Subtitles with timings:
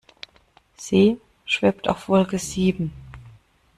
[0.77, 2.91] Sie schwebt auf Wolke sieben.